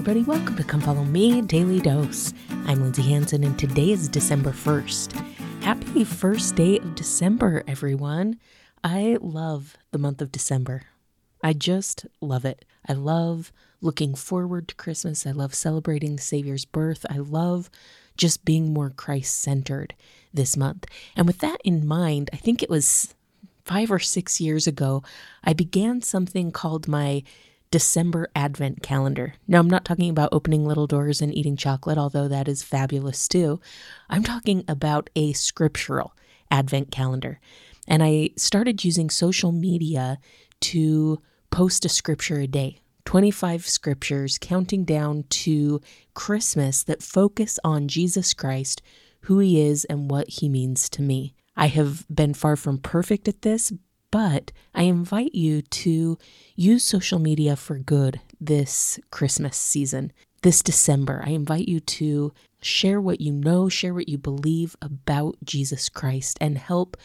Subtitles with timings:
[0.00, 0.24] everybody.
[0.24, 2.32] Welcome to Come Follow Me Daily Dose.
[2.64, 5.12] I'm Lindsay Hanson, and today is December 1st.
[5.62, 8.38] Happy first day of December, everyone.
[8.82, 10.84] I love the month of December.
[11.44, 12.64] I just love it.
[12.88, 13.52] I love
[13.82, 15.26] looking forward to Christmas.
[15.26, 17.04] I love celebrating the Savior's birth.
[17.10, 17.68] I love
[18.16, 19.94] just being more Christ centered
[20.32, 20.86] this month.
[21.14, 23.14] And with that in mind, I think it was
[23.66, 25.02] five or six years ago,
[25.44, 27.22] I began something called my
[27.70, 29.34] December Advent calendar.
[29.46, 33.28] Now, I'm not talking about opening little doors and eating chocolate, although that is fabulous
[33.28, 33.60] too.
[34.08, 36.14] I'm talking about a scriptural
[36.50, 37.40] Advent calendar.
[37.86, 40.18] And I started using social media
[40.60, 42.80] to post a scripture a day.
[43.04, 45.80] 25 scriptures counting down to
[46.14, 48.82] Christmas that focus on Jesus Christ,
[49.22, 51.34] who he is, and what he means to me.
[51.56, 53.72] I have been far from perfect at this,
[54.10, 56.18] but I invite you to
[56.56, 61.22] use social media for good this Christmas season, this December.
[61.24, 66.38] I invite you to share what you know, share what you believe about Jesus Christ,
[66.40, 66.96] and help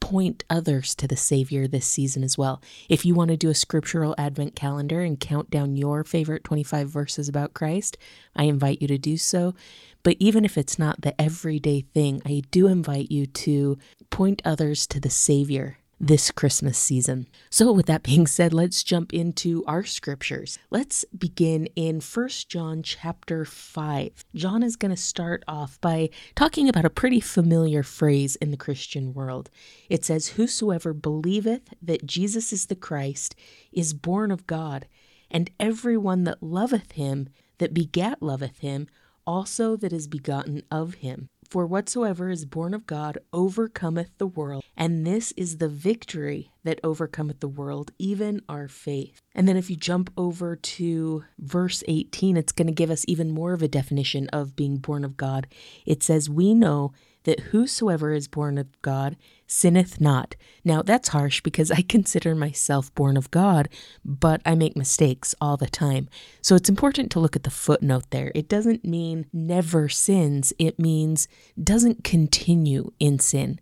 [0.00, 2.60] point others to the Savior this season as well.
[2.90, 6.90] If you want to do a scriptural Advent calendar and count down your favorite 25
[6.90, 7.96] verses about Christ,
[8.36, 9.54] I invite you to do so.
[10.02, 13.78] But even if it's not the everyday thing, I do invite you to
[14.10, 17.26] point others to the Savior this Christmas season.
[17.50, 20.58] So, with that being said, let's jump into our scriptures.
[20.70, 24.24] Let's begin in 1 John chapter 5.
[24.34, 28.56] John is going to start off by talking about a pretty familiar phrase in the
[28.56, 29.50] Christian world.
[29.88, 33.34] It says, Whosoever believeth that Jesus is the Christ
[33.72, 34.86] is born of God,
[35.30, 37.28] and every one that loveth him,
[37.58, 38.88] that begat loveth him,
[39.26, 41.28] also that is begotten of him.
[41.48, 46.80] For whatsoever is born of God overcometh the world, and this is the victory that
[46.82, 49.20] overcometh the world, even our faith.
[49.34, 53.30] And then if you jump over to verse 18, it's going to give us even
[53.30, 55.46] more of a definition of being born of God.
[55.86, 56.92] It says, We know
[57.24, 59.16] that whosoever is born of God
[59.46, 60.36] sinneth not.
[60.64, 63.68] Now, that's harsh because I consider myself born of God,
[64.04, 66.08] but I make mistakes all the time.
[66.40, 68.30] So it's important to look at the footnote there.
[68.34, 71.28] It doesn't mean never sins, it means
[71.62, 73.58] doesn't continue in sin,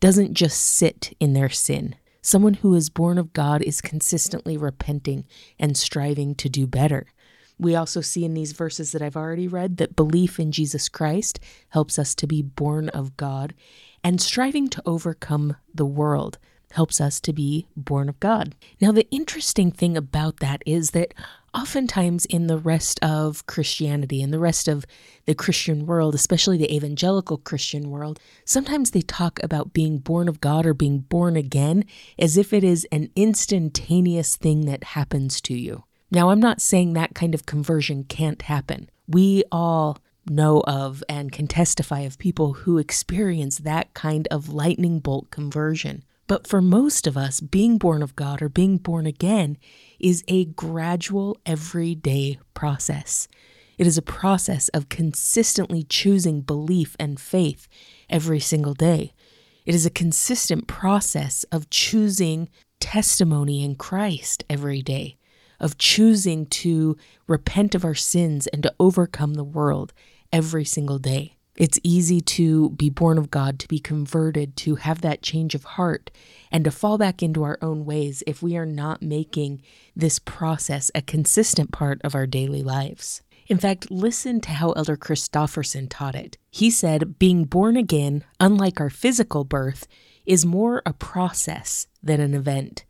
[0.00, 1.96] doesn't just sit in their sin.
[2.22, 5.26] Someone who is born of God is consistently repenting
[5.58, 7.06] and striving to do better.
[7.58, 11.40] We also see in these verses that I've already read that belief in Jesus Christ
[11.70, 13.54] helps us to be born of God,
[14.04, 16.38] and striving to overcome the world
[16.72, 18.54] helps us to be born of God.
[18.80, 21.14] Now, the interesting thing about that is that
[21.54, 24.84] oftentimes in the rest of Christianity, in the rest of
[25.24, 30.40] the Christian world, especially the evangelical Christian world, sometimes they talk about being born of
[30.40, 31.84] God or being born again
[32.18, 35.84] as if it is an instantaneous thing that happens to you.
[36.10, 38.90] Now, I'm not saying that kind of conversion can't happen.
[39.08, 39.98] We all
[40.28, 46.04] know of and can testify of people who experience that kind of lightning bolt conversion.
[46.26, 49.58] But for most of us, being born of God or being born again
[50.00, 53.28] is a gradual, everyday process.
[53.78, 57.68] It is a process of consistently choosing belief and faith
[58.08, 59.12] every single day.
[59.64, 62.48] It is a consistent process of choosing
[62.80, 65.16] testimony in Christ every day
[65.60, 69.92] of choosing to repent of our sins and to overcome the world
[70.32, 71.35] every single day.
[71.56, 75.64] It's easy to be born of God, to be converted, to have that change of
[75.64, 76.10] heart,
[76.50, 79.62] and to fall back into our own ways if we are not making
[79.94, 83.22] this process a consistent part of our daily lives.
[83.46, 86.36] In fact, listen to how Elder Christofferson taught it.
[86.50, 89.86] He said, Being born again, unlike our physical birth,
[90.24, 92.84] is more a process than an event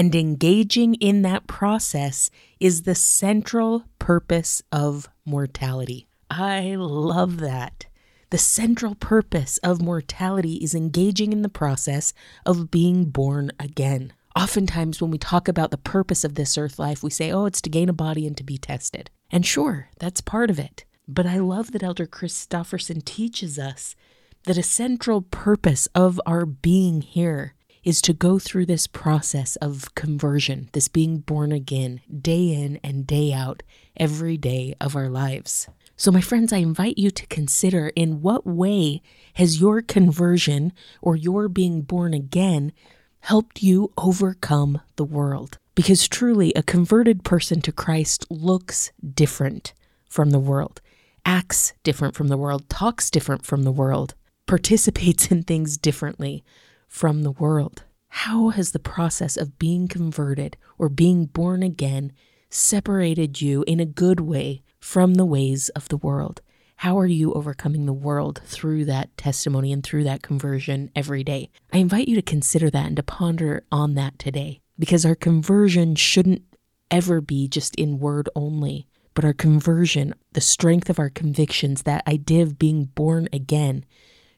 [0.00, 6.06] and engaging in that process is the central purpose of mortality.
[6.30, 7.84] I love that.
[8.30, 12.14] The central purpose of mortality is engaging in the process
[12.46, 14.12] of being born again.
[14.36, 17.60] Oftentimes, when we talk about the purpose of this earth life, we say, oh, it's
[17.62, 19.10] to gain a body and to be tested.
[19.32, 20.84] And sure, that's part of it.
[21.08, 23.96] But I love that Elder Christofferson teaches us
[24.44, 29.92] that a central purpose of our being here is to go through this process of
[29.96, 33.64] conversion, this being born again, day in and day out,
[33.96, 35.66] every day of our lives.
[36.00, 39.02] So, my friends, I invite you to consider in what way
[39.34, 42.72] has your conversion or your being born again
[43.18, 45.58] helped you overcome the world?
[45.74, 49.74] Because truly, a converted person to Christ looks different
[50.08, 50.80] from the world,
[51.26, 54.14] acts different from the world, talks different from the world,
[54.46, 56.42] participates in things differently
[56.88, 57.82] from the world.
[58.08, 62.12] How has the process of being converted or being born again
[62.48, 66.40] separated you in a good way from the ways of the world.
[66.76, 71.50] How are you overcoming the world through that testimony and through that conversion every day?
[71.72, 75.94] I invite you to consider that and to ponder on that today because our conversion
[75.94, 76.42] shouldn't
[76.90, 82.06] ever be just in word only, but our conversion, the strength of our convictions, that
[82.08, 83.84] idea of being born again,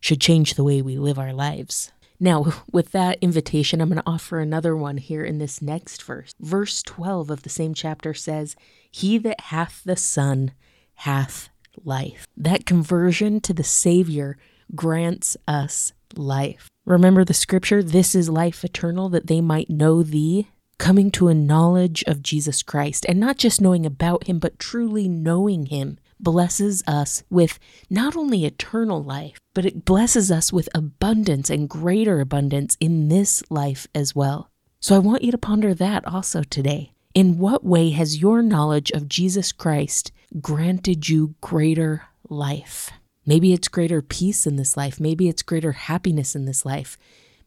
[0.00, 1.92] should change the way we live our lives.
[2.20, 6.32] Now, with that invitation, I'm going to offer another one here in this next verse.
[6.40, 8.56] Verse 12 of the same chapter says,
[8.90, 10.52] He that hath the Son
[10.94, 11.48] hath
[11.84, 12.26] life.
[12.36, 14.36] That conversion to the Savior
[14.74, 16.68] grants us life.
[16.84, 20.48] Remember the scripture, this is life eternal, that they might know thee,
[20.78, 25.08] coming to a knowledge of Jesus Christ, and not just knowing about him, but truly
[25.08, 27.58] knowing him, blesses us with
[27.90, 33.42] not only eternal life, but it blesses us with abundance and greater abundance in this
[33.50, 34.50] life as well.
[34.80, 36.92] So I want you to ponder that also today.
[37.14, 42.90] In what way has your knowledge of Jesus Christ granted you greater life?
[43.26, 44.98] Maybe it's greater peace in this life.
[44.98, 46.98] Maybe it's greater happiness in this life.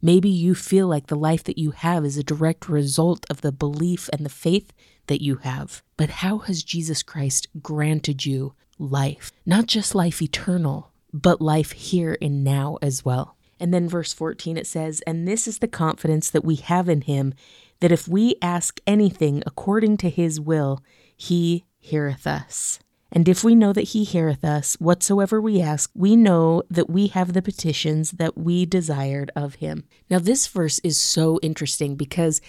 [0.02, 3.52] Maybe you feel like the life that you have is a direct result of the
[3.52, 4.72] belief and the faith
[5.08, 5.82] that you have.
[5.98, 9.32] But how has Jesus Christ granted you life?
[9.46, 13.36] Not just life eternal, but life here and now as well.
[13.60, 17.02] And then verse 14 it says, And this is the confidence that we have in
[17.02, 17.34] him
[17.80, 20.84] that if we ask anything according to his will,
[21.16, 22.80] he heareth us.
[23.12, 27.08] And if we know that he heareth us, whatsoever we ask, we know that we
[27.08, 29.86] have the petitions that we desired of him.
[30.10, 32.42] Now, this verse is so interesting because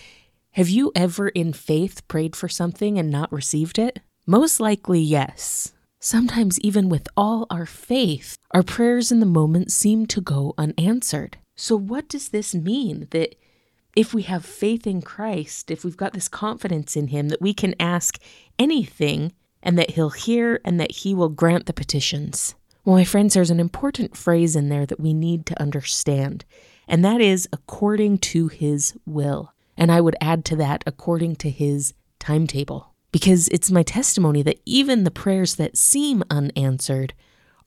[0.52, 4.00] have you ever in faith prayed for something and not received it?
[4.26, 5.72] Most likely, yes.
[6.06, 11.38] Sometimes, even with all our faith, our prayers in the moment seem to go unanswered.
[11.56, 13.08] So, what does this mean?
[13.10, 13.34] That
[13.96, 17.52] if we have faith in Christ, if we've got this confidence in Him that we
[17.52, 18.20] can ask
[18.56, 19.32] anything
[19.64, 22.54] and that He'll hear and that He will grant the petitions.
[22.84, 26.44] Well, my friends, there's an important phrase in there that we need to understand,
[26.86, 29.54] and that is according to His will.
[29.76, 32.92] And I would add to that, according to His timetable.
[33.16, 37.14] Because it's my testimony that even the prayers that seem unanswered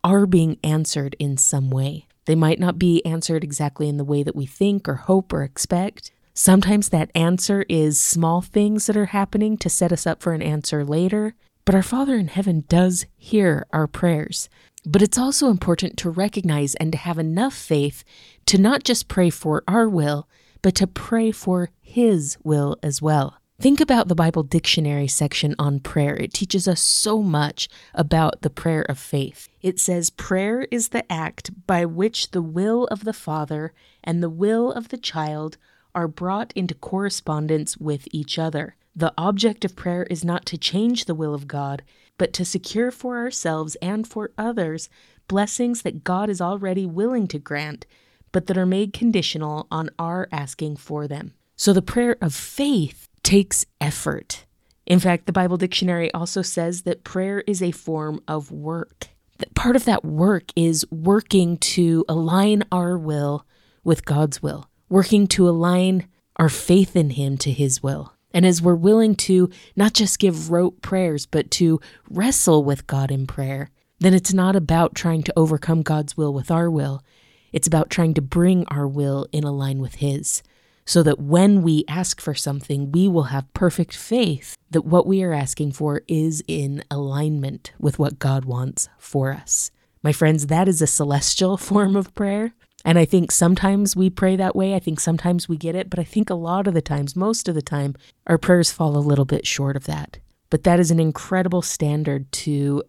[0.04, 2.08] are being answered in some way.
[2.26, 5.42] They might not be answered exactly in the way that we think or hope or
[5.42, 6.12] expect,
[6.42, 10.42] Sometimes that answer is small things that are happening to set us up for an
[10.42, 11.36] answer later,
[11.66, 14.48] but our Father in heaven does hear our prayers.
[14.86, 18.06] But it's also important to recognize and to have enough faith
[18.46, 20.30] to not just pray for our will,
[20.62, 23.36] but to pray for His will as well.
[23.62, 26.16] Think about the Bible dictionary section on prayer.
[26.16, 29.50] It teaches us so much about the prayer of faith.
[29.62, 34.30] It says, Prayer is the act by which the will of the Father and the
[34.30, 35.58] will of the child
[35.94, 38.78] are brought into correspondence with each other.
[38.96, 41.84] The object of prayer is not to change the will of God,
[42.18, 44.88] but to secure for ourselves and for others
[45.28, 47.86] blessings that God is already willing to grant,
[48.32, 51.34] but that are made conditional on our asking for them.
[51.58, 54.46] So the prayer of faith takes effort.
[54.86, 59.10] In fact, the Bible dictionary also says that prayer is a form of work.
[59.38, 63.46] That part of that work is working to align our will
[63.84, 68.14] with God's will working to align our faith in Him to His will.
[68.34, 73.12] And as we're willing to not just give rote prayers, but to wrestle with God
[73.12, 77.04] in prayer, then it's not about trying to overcome God's will with our will.
[77.52, 80.44] It's about trying to bring our will in line with His,
[80.90, 85.22] so that when we ask for something, we will have perfect faith that what we
[85.22, 89.70] are asking for is in alignment with what God wants for us.
[90.02, 92.54] My friends, that is a celestial form of prayer.
[92.84, 94.74] And I think sometimes we pray that way.
[94.74, 95.92] I think sometimes we get it.
[95.92, 97.94] But I think a lot of the times, most of the time,
[98.26, 100.18] our prayers fall a little bit short of that.
[100.50, 102.82] But that is an incredible standard to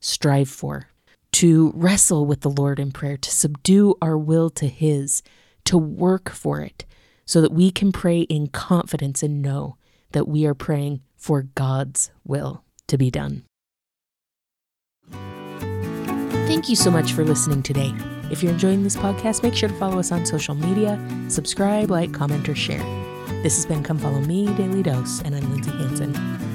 [0.00, 0.88] strive for,
[1.32, 5.22] to wrestle with the Lord in prayer, to subdue our will to His,
[5.64, 6.86] to work for it,
[7.24, 9.76] so that we can pray in confidence and know
[10.12, 13.44] that we are praying for God's will to be done.
[16.46, 17.92] Thank you so much for listening today.
[18.30, 22.12] If you're enjoying this podcast, make sure to follow us on social media, subscribe, like,
[22.12, 22.82] comment, or share.
[23.42, 26.53] This has been Come Follow Me Daily Dose, and I'm Lindsay Hanson.